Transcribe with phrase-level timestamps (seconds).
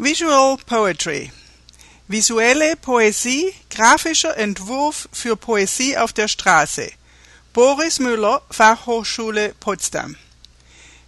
[0.00, 1.32] Visual Poetry
[2.06, 6.92] Visuelle Poesie, grafischer Entwurf für Poesie auf der Straße.
[7.52, 10.14] Boris Müller, Fachhochschule Potsdam.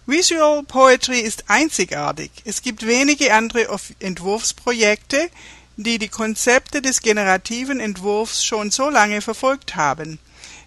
[0.05, 2.31] Visual Poetry ist einzigartig.
[2.43, 3.65] Es gibt wenige andere
[3.99, 5.29] Entwurfsprojekte,
[5.77, 10.19] die die Konzepte des generativen Entwurfs schon so lange verfolgt haben.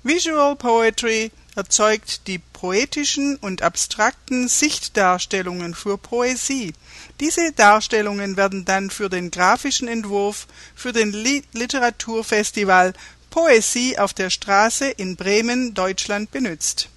[0.02, 6.72] Visual Poetry erzeugt die poetischen und abstrakten Sichtdarstellungen für Poesie.
[7.20, 11.12] Diese Darstellungen werden dann für den grafischen Entwurf für den
[11.52, 12.94] Literaturfestival
[13.30, 16.88] Poesie auf der Straße in Bremen, Deutschland benutzt.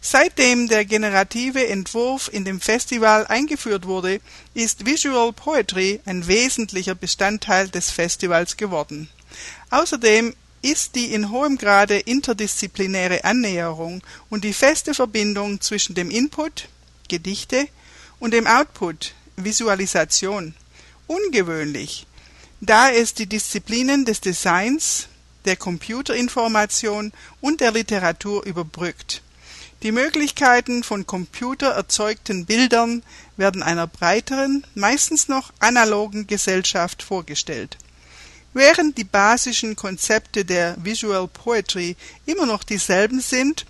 [0.00, 4.20] Seitdem der generative Entwurf in dem Festival eingeführt wurde,
[4.54, 9.10] ist Visual Poetry ein wesentlicher Bestandteil des Festivals geworden.
[9.68, 16.68] Außerdem ist die in hohem Grade interdisziplinäre Annäherung und die feste Verbindung zwischen dem Input
[17.08, 17.66] (Gedichte)
[18.18, 20.54] und dem Output (Visualisation)
[21.06, 22.06] ungewöhnlich,
[22.60, 25.06] da es die Disziplinen des Designs,
[25.46, 29.22] der Computerinformation und der Literatur überbrückt.
[29.82, 33.02] Die Möglichkeiten von computererzeugten Bildern
[33.38, 37.78] werden einer breiteren, meistens noch analogen Gesellschaft vorgestellt
[38.52, 43.64] Während die basischen Konzepte der Visual Poetry immer noch dieselben sind,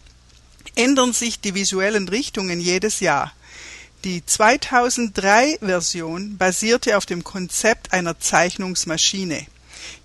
[0.75, 3.35] ändern sich die visuellen Richtungen jedes Jahr.
[4.05, 9.47] Die 2003-Version basierte auf dem Konzept einer Zeichnungsmaschine,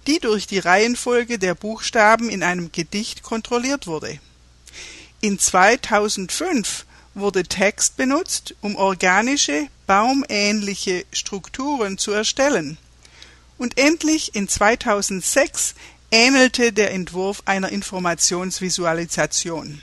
[0.08, 4.20] die durch die Reihenfolge der Buchstaben in einem Gedicht kontrolliert wurde.
[5.22, 12.78] In 2005 wurde Text benutzt, um organische, baumähnliche Strukturen zu erstellen
[13.58, 15.75] und endlich in 2006
[16.11, 19.81] ähnelte der Entwurf einer Informationsvisualisation.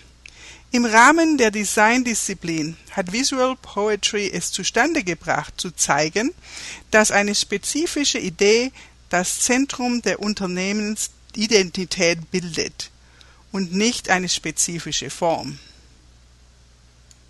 [0.70, 6.32] Im Rahmen der Designdisziplin hat Visual Poetry es zustande gebracht, zu zeigen,
[6.90, 8.72] dass eine spezifische Idee
[9.10, 12.90] das Zentrum der Unternehmensidentität bildet
[13.52, 15.58] und nicht eine spezifische Form